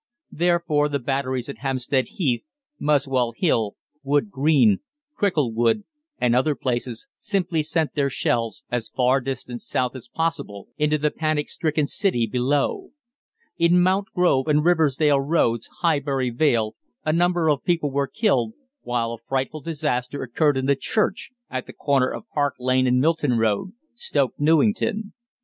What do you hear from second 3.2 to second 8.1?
Hill, Wood Green, Cricklewood, and other places simply sent their